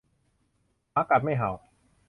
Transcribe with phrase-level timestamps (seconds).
[0.93, 1.51] หมากัดไม่เห่า